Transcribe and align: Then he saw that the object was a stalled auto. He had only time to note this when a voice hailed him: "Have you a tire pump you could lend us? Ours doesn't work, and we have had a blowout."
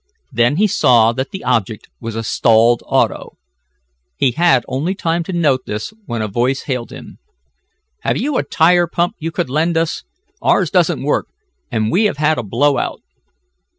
Then 0.31 0.55
he 0.55 0.65
saw 0.65 1.11
that 1.13 1.29
the 1.29 1.43
object 1.43 1.87
was 1.99 2.15
a 2.15 2.23
stalled 2.23 2.81
auto. 2.87 3.37
He 4.17 4.31
had 4.31 4.65
only 4.67 4.95
time 4.95 5.21
to 5.25 5.31
note 5.31 5.67
this 5.67 5.93
when 6.07 6.23
a 6.23 6.27
voice 6.27 6.63
hailed 6.63 6.91
him: 6.91 7.19
"Have 7.99 8.17
you 8.17 8.35
a 8.37 8.41
tire 8.43 8.87
pump 8.87 9.13
you 9.19 9.29
could 9.31 9.47
lend 9.51 9.77
us? 9.77 10.03
Ours 10.41 10.71
doesn't 10.71 11.03
work, 11.03 11.27
and 11.71 11.91
we 11.91 12.05
have 12.05 12.17
had 12.17 12.39
a 12.39 12.43
blowout." 12.43 13.01